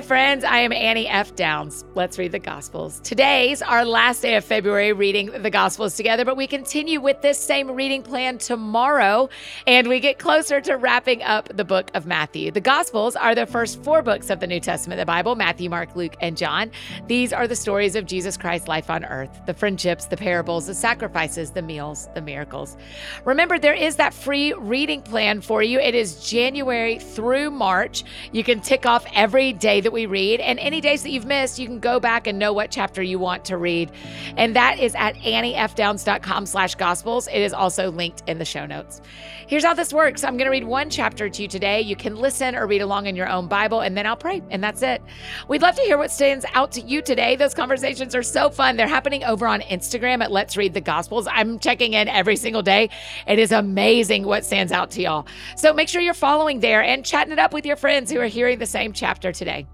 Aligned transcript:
Hi, 0.00 0.06
friends. 0.06 0.44
I 0.44 0.60
am 0.60 0.72
Annie 0.72 1.06
F. 1.06 1.36
Downs. 1.36 1.84
Let's 1.94 2.18
read 2.18 2.32
the 2.32 2.38
Gospels. 2.38 3.00
Today's 3.00 3.60
our 3.60 3.84
last 3.84 4.22
day 4.22 4.34
of 4.36 4.46
February 4.46 4.94
reading 4.94 5.26
the 5.42 5.50
Gospels 5.50 5.94
together, 5.94 6.24
but 6.24 6.38
we 6.38 6.46
continue 6.46 7.02
with 7.02 7.20
this 7.20 7.38
same 7.38 7.70
reading 7.70 8.02
plan 8.02 8.38
tomorrow, 8.38 9.28
and 9.66 9.88
we 9.88 10.00
get 10.00 10.18
closer 10.18 10.58
to 10.62 10.78
wrapping 10.78 11.22
up 11.22 11.54
the 11.54 11.66
book 11.66 11.90
of 11.92 12.06
Matthew. 12.06 12.50
The 12.50 12.62
Gospels 12.62 13.14
are 13.14 13.34
the 13.34 13.44
first 13.44 13.84
four 13.84 14.00
books 14.00 14.30
of 14.30 14.40
the 14.40 14.46
New 14.46 14.58
Testament, 14.58 14.98
the 14.98 15.04
Bible 15.04 15.34
Matthew, 15.34 15.68
Mark, 15.68 15.94
Luke, 15.94 16.16
and 16.22 16.34
John. 16.34 16.70
These 17.06 17.34
are 17.34 17.46
the 17.46 17.54
stories 17.54 17.94
of 17.94 18.06
Jesus 18.06 18.38
Christ's 18.38 18.68
life 18.68 18.88
on 18.88 19.04
earth 19.04 19.42
the 19.44 19.52
friendships, 19.52 20.06
the 20.06 20.16
parables, 20.16 20.66
the 20.66 20.74
sacrifices, 20.74 21.50
the 21.50 21.60
meals, 21.60 22.08
the 22.14 22.22
miracles. 22.22 22.78
Remember, 23.26 23.58
there 23.58 23.74
is 23.74 23.96
that 23.96 24.14
free 24.14 24.54
reading 24.54 25.02
plan 25.02 25.42
for 25.42 25.62
you. 25.62 25.78
It 25.78 25.94
is 25.94 26.26
January 26.26 26.98
through 26.98 27.50
March. 27.50 28.02
You 28.32 28.42
can 28.42 28.62
tick 28.62 28.86
off 28.86 29.04
every 29.14 29.52
day 29.52 29.82
that 29.90 29.94
we 29.94 30.06
read. 30.06 30.40
And 30.40 30.58
any 30.60 30.80
days 30.80 31.02
that 31.02 31.10
you've 31.10 31.26
missed, 31.26 31.58
you 31.58 31.66
can 31.66 31.80
go 31.80 31.98
back 31.98 32.28
and 32.28 32.38
know 32.38 32.52
what 32.52 32.70
chapter 32.70 33.02
you 33.02 33.18
want 33.18 33.44
to 33.46 33.56
read. 33.56 33.90
And 34.36 34.54
that 34.54 34.78
is 34.78 34.94
at 34.94 35.16
anniefdowns.com 35.16 36.46
slash 36.46 36.76
gospels. 36.76 37.26
It 37.26 37.40
is 37.40 37.52
also 37.52 37.90
linked 37.90 38.22
in 38.28 38.38
the 38.38 38.44
show 38.44 38.66
notes. 38.66 39.00
Here's 39.48 39.64
how 39.64 39.74
this 39.74 39.92
works. 39.92 40.22
I'm 40.22 40.36
going 40.36 40.44
to 40.44 40.50
read 40.50 40.62
one 40.62 40.90
chapter 40.90 41.28
to 41.28 41.42
you 41.42 41.48
today. 41.48 41.80
You 41.80 41.96
can 41.96 42.14
listen 42.14 42.54
or 42.54 42.68
read 42.68 42.82
along 42.82 43.06
in 43.06 43.16
your 43.16 43.28
own 43.28 43.48
Bible, 43.48 43.80
and 43.80 43.96
then 43.96 44.06
I'll 44.06 44.16
pray. 44.16 44.42
And 44.48 44.62
that's 44.62 44.80
it. 44.80 45.02
We'd 45.48 45.60
love 45.60 45.74
to 45.74 45.82
hear 45.82 45.98
what 45.98 46.12
stands 46.12 46.46
out 46.54 46.70
to 46.72 46.80
you 46.80 47.02
today. 47.02 47.34
Those 47.34 47.52
conversations 47.52 48.14
are 48.14 48.22
so 48.22 48.50
fun. 48.50 48.76
They're 48.76 48.86
happening 48.86 49.24
over 49.24 49.48
on 49.48 49.60
Instagram 49.62 50.22
at 50.22 50.30
Let's 50.30 50.56
Read 50.56 50.72
the 50.72 50.80
Gospels. 50.80 51.26
I'm 51.28 51.58
checking 51.58 51.94
in 51.94 52.06
every 52.06 52.36
single 52.36 52.62
day. 52.62 52.90
It 53.26 53.40
is 53.40 53.50
amazing 53.50 54.24
what 54.24 54.44
stands 54.44 54.70
out 54.70 54.92
to 54.92 55.02
y'all. 55.02 55.26
So 55.56 55.72
make 55.72 55.88
sure 55.88 56.00
you're 56.00 56.14
following 56.14 56.60
there 56.60 56.84
and 56.84 57.04
chatting 57.04 57.32
it 57.32 57.40
up 57.40 57.52
with 57.52 57.66
your 57.66 57.76
friends 57.76 58.12
who 58.12 58.20
are 58.20 58.26
hearing 58.26 58.60
the 58.60 58.66
same 58.66 58.92
chapter 58.92 59.32
today. 59.32 59.66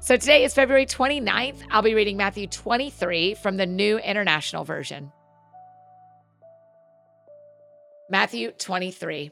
So 0.00 0.16
today 0.16 0.44
is 0.44 0.54
February 0.54 0.86
29th. 0.86 1.62
I'll 1.70 1.82
be 1.82 1.94
reading 1.94 2.16
Matthew 2.16 2.46
23 2.46 3.34
from 3.34 3.56
the 3.56 3.66
New 3.66 3.98
International 3.98 4.64
Version. 4.64 5.12
Matthew 8.10 8.52
23. 8.52 9.30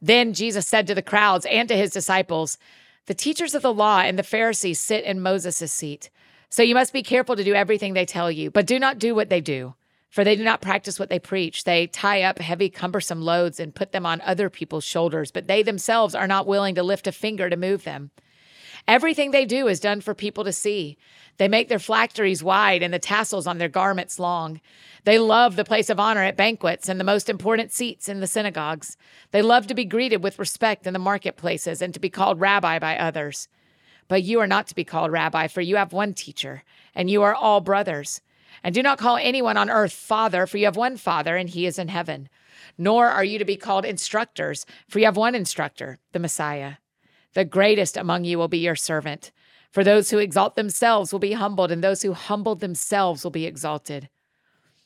Then 0.00 0.32
Jesus 0.32 0.66
said 0.66 0.86
to 0.88 0.94
the 0.94 1.02
crowds 1.02 1.46
and 1.46 1.68
to 1.68 1.76
his 1.76 1.92
disciples, 1.92 2.58
The 3.06 3.14
teachers 3.14 3.54
of 3.54 3.62
the 3.62 3.72
law 3.72 4.00
and 4.00 4.18
the 4.18 4.24
Pharisees 4.24 4.80
sit 4.80 5.04
in 5.04 5.20
Moses' 5.20 5.72
seat. 5.72 6.10
So 6.48 6.62
you 6.62 6.74
must 6.74 6.92
be 6.92 7.02
careful 7.02 7.36
to 7.36 7.44
do 7.44 7.54
everything 7.54 7.94
they 7.94 8.04
tell 8.04 8.30
you, 8.30 8.50
but 8.50 8.66
do 8.66 8.78
not 8.78 8.98
do 8.98 9.14
what 9.14 9.28
they 9.28 9.40
do. 9.40 9.74
For 10.10 10.24
they 10.24 10.36
do 10.36 10.44
not 10.44 10.60
practice 10.60 10.98
what 10.98 11.08
they 11.08 11.18
preach. 11.18 11.64
They 11.64 11.86
tie 11.86 12.22
up 12.22 12.38
heavy, 12.38 12.68
cumbersome 12.68 13.22
loads 13.22 13.58
and 13.58 13.74
put 13.74 13.92
them 13.92 14.04
on 14.04 14.20
other 14.20 14.50
people's 14.50 14.84
shoulders, 14.84 15.30
but 15.30 15.46
they 15.46 15.62
themselves 15.62 16.14
are 16.14 16.26
not 16.26 16.46
willing 16.46 16.74
to 16.74 16.82
lift 16.82 17.06
a 17.06 17.12
finger 17.12 17.48
to 17.48 17.56
move 17.56 17.84
them. 17.84 18.10
Everything 18.88 19.30
they 19.30 19.44
do 19.44 19.68
is 19.68 19.80
done 19.80 20.00
for 20.00 20.14
people 20.14 20.44
to 20.44 20.52
see. 20.52 20.96
They 21.38 21.48
make 21.48 21.68
their 21.68 21.78
phylacteries 21.78 22.42
wide 22.42 22.82
and 22.82 22.92
the 22.92 22.98
tassels 22.98 23.46
on 23.46 23.58
their 23.58 23.68
garments 23.68 24.18
long. 24.18 24.60
They 25.04 25.18
love 25.18 25.56
the 25.56 25.64
place 25.64 25.88
of 25.88 26.00
honor 26.00 26.22
at 26.22 26.36
banquets 26.36 26.88
and 26.88 26.98
the 26.98 27.04
most 27.04 27.28
important 27.28 27.72
seats 27.72 28.08
in 28.08 28.20
the 28.20 28.26
synagogues. 28.26 28.96
They 29.30 29.42
love 29.42 29.66
to 29.68 29.74
be 29.74 29.84
greeted 29.84 30.22
with 30.22 30.38
respect 30.38 30.86
in 30.86 30.92
the 30.92 30.98
marketplaces 30.98 31.80
and 31.80 31.94
to 31.94 32.00
be 32.00 32.10
called 32.10 32.40
rabbi 32.40 32.78
by 32.78 32.98
others. 32.98 33.48
But 34.08 34.24
you 34.24 34.40
are 34.40 34.46
not 34.46 34.66
to 34.66 34.74
be 34.74 34.84
called 34.84 35.12
rabbi, 35.12 35.46
for 35.46 35.60
you 35.60 35.76
have 35.76 35.92
one 35.92 36.12
teacher, 36.12 36.64
and 36.94 37.08
you 37.08 37.22
are 37.22 37.34
all 37.34 37.60
brothers. 37.60 38.20
And 38.62 38.74
do 38.74 38.82
not 38.82 38.98
call 38.98 39.16
anyone 39.16 39.56
on 39.56 39.70
earth 39.70 39.92
father, 39.92 40.46
for 40.46 40.58
you 40.58 40.66
have 40.66 40.76
one 40.76 40.96
father, 40.96 41.36
and 41.36 41.48
he 41.48 41.66
is 41.66 41.78
in 41.78 41.88
heaven. 41.88 42.28
Nor 42.76 43.08
are 43.08 43.24
you 43.24 43.38
to 43.38 43.44
be 43.44 43.56
called 43.56 43.84
instructors, 43.84 44.66
for 44.88 44.98
you 44.98 45.06
have 45.06 45.16
one 45.16 45.34
instructor, 45.34 45.98
the 46.12 46.18
Messiah. 46.18 46.74
The 47.34 47.44
greatest 47.44 47.96
among 47.96 48.24
you 48.24 48.38
will 48.38 48.48
be 48.48 48.58
your 48.58 48.76
servant. 48.76 49.32
For 49.70 49.82
those 49.82 50.10
who 50.10 50.18
exalt 50.18 50.54
themselves 50.54 51.12
will 51.12 51.18
be 51.18 51.32
humbled, 51.32 51.70
and 51.70 51.82
those 51.82 52.02
who 52.02 52.12
humble 52.12 52.54
themselves 52.54 53.24
will 53.24 53.30
be 53.30 53.46
exalted. 53.46 54.10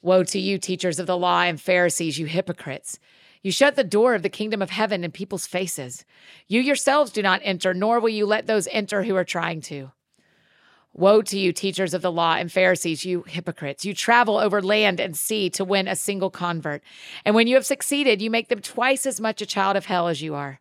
Woe 0.00 0.22
to 0.25 0.39
you, 0.39 0.58
teachers 0.58 1.01
of 1.01 1.08
the 1.08 1.18
law 1.18 1.42
and 1.42 1.61
Pharisees, 1.61 2.18
you 2.18 2.27
hypocrites! 2.27 3.01
You 3.42 3.51
shut 3.51 3.77
the 3.77 3.85
door 3.85 4.14
of 4.14 4.23
the 4.23 4.29
kingdom 4.29 4.62
of 4.62 4.70
heaven 4.70 5.05
in 5.05 5.11
people's 5.11 5.46
faces. 5.46 6.05
You 6.46 6.61
yourselves 6.61 7.11
do 7.11 7.23
not 7.23 7.40
enter, 7.42 7.74
nor 7.74 7.98
will 7.98 8.08
you 8.08 8.27
let 8.27 8.46
those 8.46 8.68
enter 8.68 9.02
who 9.02 9.17
are 9.17 9.24
trying 9.24 9.61
to. 9.62 9.92
Woe 10.92 11.23
to 11.23 11.39
you, 11.39 11.52
teachers 11.52 11.92
of 11.92 12.02
the 12.02 12.12
law 12.12 12.36
and 12.36 12.51
Pharisees, 12.51 13.05
you 13.05 13.23
hypocrites! 13.23 13.85
You 13.85 13.92
travel 13.92 14.39
over 14.39 14.62
land 14.62 15.01
and 15.01 15.17
sea 15.17 15.51
to 15.51 15.64
win 15.64 15.89
a 15.89 15.96
single 15.96 16.30
convert. 16.30 16.83
And 17.24 17.35
when 17.35 17.46
you 17.46 17.56
have 17.56 17.67
succeeded, 17.67 18.23
you 18.23 18.30
make 18.30 18.48
them 18.48 18.61
twice 18.61 19.05
as 19.05 19.20
much 19.20 19.42
a 19.42 19.46
child 19.46 19.77
of 19.77 19.86
hell 19.86 20.08
as 20.08 20.23
you 20.23 20.35
are. 20.35 20.61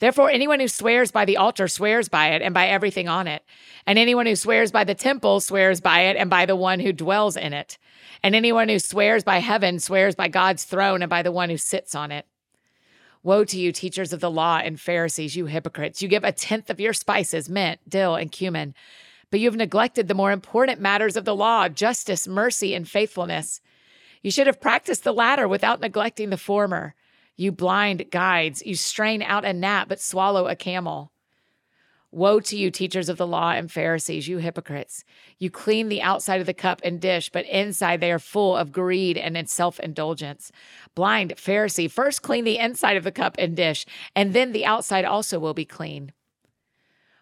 Therefore, 0.00 0.30
anyone 0.30 0.60
who 0.60 0.68
swears 0.68 1.10
by 1.10 1.24
the 1.24 1.36
altar 1.36 1.66
swears 1.66 2.08
by 2.08 2.28
it 2.28 2.42
and 2.42 2.54
by 2.54 2.68
everything 2.68 3.08
on 3.08 3.26
it. 3.26 3.42
And 3.86 3.98
anyone 3.98 4.26
who 4.26 4.36
swears 4.36 4.70
by 4.70 4.84
the 4.84 4.94
temple 4.94 5.40
swears 5.40 5.80
by 5.80 6.02
it 6.02 6.16
and 6.16 6.30
by 6.30 6.46
the 6.46 6.54
one 6.54 6.80
who 6.80 6.92
dwells 6.92 7.36
in 7.36 7.52
it. 7.52 7.78
And 8.22 8.34
anyone 8.34 8.68
who 8.68 8.78
swears 8.78 9.24
by 9.24 9.38
heaven 9.38 9.80
swears 9.80 10.14
by 10.14 10.28
God's 10.28 10.64
throne 10.64 11.02
and 11.02 11.10
by 11.10 11.22
the 11.22 11.32
one 11.32 11.50
who 11.50 11.56
sits 11.56 11.94
on 11.94 12.12
it. 12.12 12.26
Woe 13.24 13.44
to 13.44 13.58
you, 13.58 13.72
teachers 13.72 14.12
of 14.12 14.20
the 14.20 14.30
law 14.30 14.58
and 14.62 14.80
Pharisees, 14.80 15.36
you 15.36 15.46
hypocrites! 15.46 16.00
You 16.00 16.08
give 16.08 16.22
a 16.22 16.30
tenth 16.30 16.70
of 16.70 16.78
your 16.78 16.92
spices, 16.92 17.48
mint, 17.48 17.80
dill, 17.88 18.14
and 18.14 18.30
cumin, 18.30 18.74
but 19.30 19.40
you 19.40 19.48
have 19.48 19.56
neglected 19.56 20.06
the 20.06 20.14
more 20.14 20.30
important 20.30 20.80
matters 20.80 21.16
of 21.16 21.24
the 21.24 21.34
law 21.34 21.68
justice, 21.68 22.28
mercy, 22.28 22.74
and 22.74 22.88
faithfulness. 22.88 23.60
You 24.22 24.30
should 24.30 24.46
have 24.46 24.60
practiced 24.60 25.02
the 25.02 25.12
latter 25.12 25.48
without 25.48 25.80
neglecting 25.80 26.30
the 26.30 26.36
former. 26.36 26.94
You 27.40 27.52
blind 27.52 28.10
guides, 28.10 28.64
you 28.66 28.74
strain 28.74 29.22
out 29.22 29.44
a 29.44 29.52
gnat 29.52 29.88
but 29.88 30.00
swallow 30.00 30.48
a 30.48 30.56
camel. 30.56 31.12
Woe 32.10 32.40
to 32.40 32.56
you, 32.56 32.72
teachers 32.72 33.08
of 33.08 33.16
the 33.16 33.28
law 33.28 33.52
and 33.52 33.70
Pharisees, 33.70 34.26
you 34.26 34.38
hypocrites! 34.38 35.04
You 35.38 35.48
clean 35.48 35.88
the 35.88 36.02
outside 36.02 36.40
of 36.40 36.46
the 36.46 36.54
cup 36.54 36.80
and 36.82 37.00
dish, 37.00 37.30
but 37.30 37.46
inside 37.46 38.00
they 38.00 38.10
are 38.10 38.18
full 38.18 38.56
of 38.56 38.72
greed 38.72 39.16
and 39.16 39.48
self 39.48 39.78
indulgence. 39.78 40.50
Blind 40.96 41.34
Pharisee, 41.36 41.88
first 41.88 42.22
clean 42.22 42.42
the 42.42 42.58
inside 42.58 42.96
of 42.96 43.04
the 43.04 43.12
cup 43.12 43.36
and 43.38 43.54
dish, 43.54 43.86
and 44.16 44.32
then 44.32 44.50
the 44.50 44.66
outside 44.66 45.04
also 45.04 45.38
will 45.38 45.54
be 45.54 45.64
clean. 45.64 46.12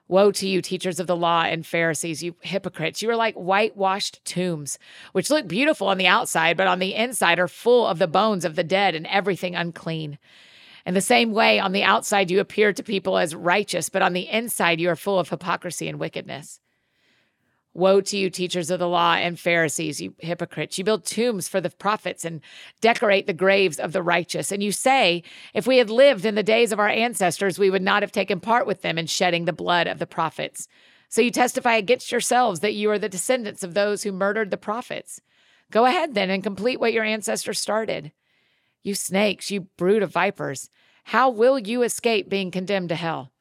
Woe 0.09 0.31
to 0.31 0.47
you, 0.47 0.63
teachers 0.63 1.01
of 1.01 1.09
the 1.09 1.17
law 1.17 1.43
and 1.43 1.67
Pharisees, 1.67 2.23
you 2.23 2.37
hypocrites! 2.41 3.03
You 3.03 3.11
are 3.11 3.17
like 3.17 3.35
whitewashed 3.35 4.25
tombs, 4.25 4.79
which 5.13 5.31
look 5.31 5.49
beautiful 5.49 5.89
on 5.89 5.99
the 5.99 6.07
outside, 6.07 6.57
but 6.57 6.69
on 6.69 6.79
the 6.79 6.95
inside 6.95 7.41
are 7.41 7.49
full 7.49 7.87
of 7.87 7.99
the 7.99 8.07
bones 8.07 8.45
of 8.45 8.55
the 8.55 8.63
dead 8.63 8.95
and 8.95 9.07
everything 9.09 9.57
unclean. 9.57 10.19
In 10.87 10.95
the 10.95 11.01
same 11.01 11.33
way, 11.33 11.59
on 11.59 11.73
the 11.73 11.83
outside 11.83 12.31
you 12.31 12.39
appear 12.39 12.73
to 12.73 12.83
people 12.85 13.19
as 13.19 13.35
righteous, 13.35 13.89
but 13.89 14.03
on 14.03 14.13
the 14.13 14.29
inside 14.29 14.81
you 14.81 14.89
are 14.89 14.97
full 14.97 15.19
of 15.19 15.31
hypocrisy 15.31 15.89
and 15.89 15.99
wickedness. 15.99 16.61
Woe 17.77 18.01
to 18.01 18.17
you, 18.17 18.31
teachers 18.31 18.71
of 18.71 18.79
the 18.79 18.89
law 18.89 19.15
and 19.17 19.39
Pharisees, 19.39 20.01
you 20.01 20.15
hypocrites! 20.19 20.79
You 20.79 20.85
build 20.85 21.05
tombs 21.05 21.47
for 21.47 21.61
the 21.61 21.69
prophets 21.69 22.25
and 22.25 22.41
decorate 22.81 23.27
the 23.27 23.35
graves 23.35 23.79
of 23.79 23.93
the 23.93 24.03
righteous. 24.03 24.51
And 24.51 24.63
you 24.63 24.73
say, 24.73 25.23
if 25.53 25.67
we 25.67 25.77
had 25.77 25.91
lived 25.91 26.25
in 26.25 26.37
the 26.37 26.43
days 26.43 26.73
of 26.73 26.81
our 26.81 26.89
ancestors, 26.89 27.59
we 27.59 27.69
would 27.69 27.83
not 27.83 28.03
have 28.03 28.13
taken 28.13 28.41
part 28.41 28.67
with 28.67 28.81
them 28.81 28.97
in 28.97 29.07
shedding 29.07 29.45
the 29.45 29.53
blood 29.53 29.87
of 29.87 29.99
the 29.99 30.07
prophets. 30.07 30.69
So 31.11 31.21
you 31.21 31.31
testify 31.31 31.75
against 31.75 32.11
yourselves 32.11 32.61
that 32.61 32.73
you 32.73 32.91
are 32.91 32.99
the 32.99 33.11
descendants 33.11 33.63
of 33.63 33.75
those 33.75 34.03
who 34.03 34.11
murdered 34.11 34.51
the 34.51 34.57
prophets. 34.57 35.21
Go 35.71 35.85
ahead 35.85 36.15
then 36.15 36.31
and 36.31 36.43
complete 36.43 36.81
what 36.81 36.95
your 36.95 37.05
ancestors 37.05 37.59
started. 37.59 38.11
You 38.83 38.95
snakes, 38.95 39.51
you 39.51 39.69
brood 39.77 40.03
of 40.03 40.13
vipers, 40.13 40.71
how 41.05 41.29
will 41.29 41.59
you 41.59 41.83
escape 41.83 42.31
being 42.31 42.51
condemned 42.51 42.89
to 42.89 42.95
hell? 42.95 43.33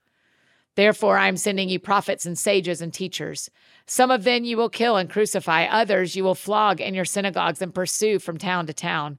Therefore, 0.75 1.17
I 1.17 1.27
am 1.27 1.37
sending 1.37 1.69
you 1.69 1.79
prophets 1.79 2.25
and 2.25 2.37
sages 2.37 2.81
and 2.81 2.93
teachers. 2.93 3.49
Some 3.85 4.11
of 4.11 4.23
them 4.23 4.43
you 4.43 4.57
will 4.57 4.69
kill 4.69 4.97
and 4.97 5.09
crucify, 5.09 5.65
others 5.65 6.15
you 6.15 6.23
will 6.23 6.35
flog 6.35 6.81
in 6.81 6.93
your 6.93 7.05
synagogues 7.05 7.61
and 7.61 7.73
pursue 7.73 8.19
from 8.19 8.37
town 8.37 8.67
to 8.67 8.73
town. 8.73 9.17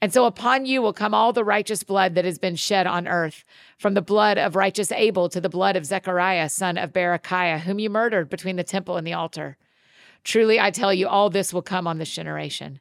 And 0.00 0.12
so 0.12 0.26
upon 0.26 0.66
you 0.66 0.82
will 0.82 0.92
come 0.92 1.14
all 1.14 1.32
the 1.32 1.44
righteous 1.44 1.82
blood 1.82 2.14
that 2.14 2.24
has 2.26 2.38
been 2.38 2.56
shed 2.56 2.86
on 2.86 3.08
earth, 3.08 3.44
from 3.78 3.94
the 3.94 4.02
blood 4.02 4.36
of 4.38 4.54
righteous 4.54 4.92
Abel 4.92 5.28
to 5.30 5.40
the 5.40 5.48
blood 5.48 5.74
of 5.74 5.86
Zechariah, 5.86 6.50
son 6.50 6.76
of 6.76 6.92
Berechiah, 6.92 7.60
whom 7.60 7.78
you 7.78 7.88
murdered 7.88 8.28
between 8.28 8.56
the 8.56 8.64
temple 8.64 8.96
and 8.96 9.06
the 9.06 9.14
altar. 9.14 9.56
Truly, 10.22 10.60
I 10.60 10.70
tell 10.70 10.92
you, 10.92 11.08
all 11.08 11.30
this 11.30 11.52
will 11.52 11.62
come 11.62 11.86
on 11.86 11.98
this 11.98 12.12
generation. 12.12 12.80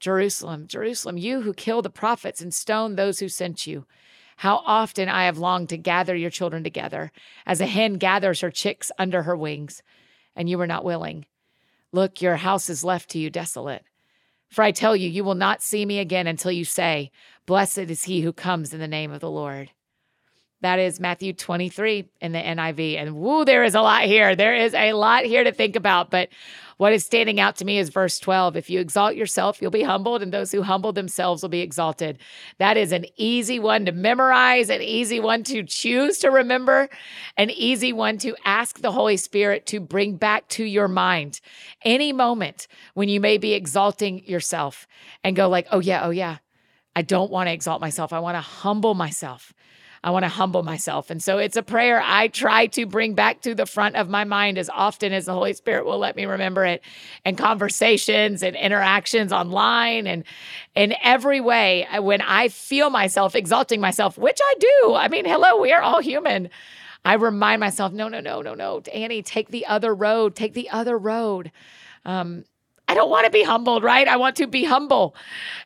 Jerusalem, 0.00 0.66
Jerusalem, 0.68 1.16
you 1.16 1.40
who 1.40 1.54
kill 1.54 1.82
the 1.82 1.90
prophets 1.90 2.40
and 2.40 2.52
stone 2.52 2.94
those 2.94 3.18
who 3.20 3.28
sent 3.28 3.66
you. 3.66 3.86
How 4.38 4.62
often 4.64 5.08
I 5.08 5.24
have 5.24 5.38
longed 5.38 5.70
to 5.70 5.76
gather 5.76 6.14
your 6.14 6.30
children 6.30 6.62
together, 6.62 7.10
as 7.44 7.60
a 7.60 7.66
hen 7.66 7.94
gathers 7.94 8.40
her 8.40 8.52
chicks 8.52 8.92
under 8.96 9.24
her 9.24 9.36
wings, 9.36 9.82
and 10.36 10.48
you 10.48 10.58
were 10.58 10.66
not 10.68 10.84
willing. 10.84 11.26
Look, 11.90 12.22
your 12.22 12.36
house 12.36 12.70
is 12.70 12.84
left 12.84 13.10
to 13.10 13.18
you 13.18 13.30
desolate. 13.30 13.82
For 14.48 14.62
I 14.62 14.70
tell 14.70 14.94
you, 14.94 15.08
you 15.08 15.24
will 15.24 15.34
not 15.34 15.60
see 15.60 15.84
me 15.84 15.98
again 15.98 16.28
until 16.28 16.52
you 16.52 16.64
say, 16.64 17.10
Blessed 17.46 17.78
is 17.78 18.04
he 18.04 18.20
who 18.20 18.32
comes 18.32 18.72
in 18.72 18.78
the 18.78 18.86
name 18.86 19.10
of 19.10 19.18
the 19.18 19.28
Lord. 19.28 19.72
That 20.60 20.80
is 20.80 20.98
Matthew 20.98 21.32
23 21.32 22.08
in 22.20 22.32
the 22.32 22.38
NIV. 22.38 22.96
And 22.96 23.14
woo, 23.14 23.44
there 23.44 23.62
is 23.62 23.76
a 23.76 23.80
lot 23.80 24.02
here. 24.02 24.34
There 24.34 24.56
is 24.56 24.74
a 24.74 24.92
lot 24.92 25.24
here 25.24 25.44
to 25.44 25.52
think 25.52 25.76
about. 25.76 26.10
But 26.10 26.30
what 26.78 26.92
is 26.92 27.04
standing 27.04 27.38
out 27.38 27.56
to 27.56 27.64
me 27.64 27.78
is 27.78 27.90
verse 27.90 28.18
12. 28.18 28.56
If 28.56 28.70
you 28.70 28.80
exalt 28.80 29.14
yourself, 29.14 29.60
you'll 29.60 29.70
be 29.70 29.82
humbled, 29.82 30.22
and 30.22 30.32
those 30.32 30.50
who 30.50 30.62
humble 30.62 30.92
themselves 30.92 31.42
will 31.42 31.48
be 31.48 31.60
exalted. 31.60 32.18
That 32.58 32.76
is 32.76 32.92
an 32.92 33.06
easy 33.16 33.58
one 33.58 33.84
to 33.86 33.92
memorize, 33.92 34.70
an 34.70 34.82
easy 34.82 35.20
one 35.20 35.42
to 35.44 35.64
choose 35.64 36.18
to 36.20 36.30
remember, 36.30 36.88
an 37.36 37.50
easy 37.50 37.92
one 37.92 38.18
to 38.18 38.36
ask 38.44 38.80
the 38.80 38.92
Holy 38.92 39.16
Spirit 39.16 39.66
to 39.66 39.80
bring 39.80 40.16
back 40.16 40.48
to 40.50 40.64
your 40.64 40.88
mind 40.88 41.40
any 41.84 42.12
moment 42.12 42.68
when 42.94 43.08
you 43.08 43.20
may 43.20 43.38
be 43.38 43.54
exalting 43.54 44.24
yourself 44.24 44.86
and 45.22 45.36
go 45.36 45.48
like, 45.48 45.66
oh 45.70 45.80
yeah, 45.80 46.04
oh 46.04 46.10
yeah. 46.10 46.38
I 46.94 47.02
don't 47.02 47.30
want 47.30 47.46
to 47.46 47.52
exalt 47.52 47.80
myself. 47.80 48.12
I 48.12 48.18
want 48.18 48.36
to 48.36 48.40
humble 48.40 48.94
myself. 48.94 49.52
I 50.04 50.10
want 50.10 50.24
to 50.24 50.28
humble 50.28 50.62
myself. 50.62 51.10
And 51.10 51.22
so 51.22 51.38
it's 51.38 51.56
a 51.56 51.62
prayer 51.62 52.00
I 52.04 52.28
try 52.28 52.66
to 52.68 52.86
bring 52.86 53.14
back 53.14 53.40
to 53.42 53.54
the 53.54 53.66
front 53.66 53.96
of 53.96 54.08
my 54.08 54.24
mind 54.24 54.58
as 54.58 54.70
often 54.70 55.12
as 55.12 55.26
the 55.26 55.32
Holy 55.32 55.52
Spirit 55.52 55.84
will 55.84 55.98
let 55.98 56.16
me 56.16 56.24
remember 56.24 56.64
it 56.64 56.82
and 57.24 57.36
conversations 57.36 58.42
and 58.42 58.54
interactions 58.56 59.32
online 59.32 60.06
and 60.06 60.24
in 60.74 60.94
every 61.02 61.40
way 61.40 61.86
when 62.00 62.20
I 62.20 62.48
feel 62.48 62.90
myself 62.90 63.34
exalting 63.34 63.80
myself, 63.80 64.16
which 64.16 64.38
I 64.42 64.54
do. 64.60 64.94
I 64.94 65.08
mean, 65.08 65.24
hello, 65.24 65.60
we 65.60 65.72
are 65.72 65.82
all 65.82 66.00
human. 66.00 66.50
I 67.04 67.14
remind 67.14 67.60
myself, 67.60 67.92
no, 67.92 68.08
no, 68.08 68.20
no, 68.20 68.42
no, 68.42 68.54
no, 68.54 68.82
Annie, 68.92 69.22
take 69.22 69.48
the 69.48 69.66
other 69.66 69.94
road, 69.94 70.34
take 70.34 70.54
the 70.54 70.68
other 70.70 70.98
road. 70.98 71.50
Um, 72.04 72.44
I 72.88 72.94
don't 72.94 73.10
want 73.10 73.26
to 73.26 73.30
be 73.30 73.42
humbled, 73.42 73.82
right? 73.82 74.08
I 74.08 74.16
want 74.16 74.36
to 74.36 74.46
be 74.46 74.64
humble. 74.64 75.14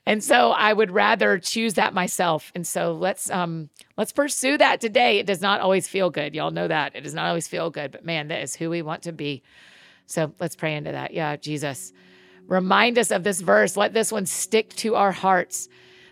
And 0.04 0.22
so 0.22 0.50
I 0.50 0.72
would 0.72 0.90
rather 0.90 1.38
choose 1.38 1.74
that 1.74 1.94
myself. 1.94 2.50
And 2.54 2.66
so 2.66 2.92
let's 2.94 3.30
um 3.30 3.70
let's 3.96 4.12
pursue 4.12 4.58
that 4.58 4.80
today. 4.80 5.20
It 5.20 5.26
does 5.26 5.40
not 5.40 5.60
always 5.60 5.86
feel 5.86 6.10
good. 6.10 6.34
Y'all 6.34 6.50
know 6.50 6.66
that. 6.66 6.96
It 6.96 7.02
does 7.02 7.14
not 7.14 7.26
always 7.26 7.46
feel 7.46 7.70
good, 7.70 7.92
but 7.92 8.04
man, 8.04 8.28
that 8.28 8.42
is 8.42 8.56
who 8.56 8.68
we 8.68 8.82
want 8.82 9.04
to 9.04 9.12
be. 9.12 9.42
So 10.06 10.34
let's 10.40 10.56
pray 10.56 10.74
into 10.74 10.90
that. 10.92 11.14
Yeah, 11.14 11.36
Jesus. 11.36 11.92
Remind 12.48 12.98
us 12.98 13.12
of 13.12 13.22
this 13.22 13.40
verse. 13.40 13.76
Let 13.76 13.94
this 13.94 14.10
one 14.10 14.26
stick 14.26 14.70
to 14.76 14.96
our 14.96 15.12
hearts. 15.12 15.68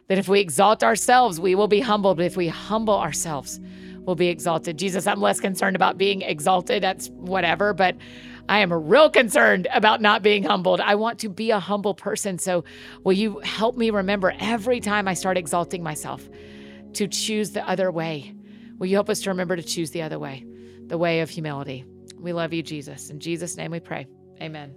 That 0.06 0.18
if 0.18 0.28
we 0.28 0.40
exalt 0.40 0.82
ourselves, 0.82 1.40
we 1.40 1.54
will 1.54 1.68
be 1.68 1.80
humbled. 1.80 2.18
But 2.18 2.26
if 2.26 2.36
we 2.36 2.48
humble 2.48 2.98
ourselves, 2.98 3.60
we'll 3.98 4.16
be 4.16 4.28
exalted. 4.28 4.78
Jesus, 4.78 5.06
I'm 5.06 5.20
less 5.20 5.40
concerned 5.40 5.76
about 5.76 5.98
being 5.98 6.22
exalted. 6.22 6.82
That's 6.82 7.08
whatever. 7.10 7.74
But 7.74 7.96
I 8.48 8.60
am 8.60 8.72
real 8.72 9.10
concerned 9.10 9.68
about 9.72 10.00
not 10.00 10.22
being 10.22 10.42
humbled. 10.42 10.80
I 10.80 10.94
want 10.94 11.18
to 11.20 11.28
be 11.28 11.50
a 11.50 11.60
humble 11.60 11.94
person. 11.94 12.38
So, 12.38 12.64
will 13.04 13.12
you 13.12 13.38
help 13.40 13.76
me 13.76 13.90
remember 13.90 14.34
every 14.38 14.80
time 14.80 15.08
I 15.08 15.14
start 15.14 15.36
exalting 15.36 15.82
myself 15.82 16.28
to 16.94 17.06
choose 17.06 17.52
the 17.52 17.68
other 17.68 17.90
way? 17.90 18.34
Will 18.78 18.86
you 18.86 18.96
help 18.96 19.10
us 19.10 19.20
to 19.22 19.30
remember 19.30 19.56
to 19.56 19.62
choose 19.62 19.90
the 19.90 20.02
other 20.02 20.18
way, 20.18 20.44
the 20.86 20.98
way 20.98 21.20
of 21.20 21.30
humility? 21.30 21.84
We 22.18 22.32
love 22.32 22.52
you, 22.52 22.62
Jesus. 22.62 23.10
In 23.10 23.20
Jesus' 23.20 23.56
name 23.56 23.70
we 23.70 23.80
pray. 23.80 24.06
Amen. 24.40 24.74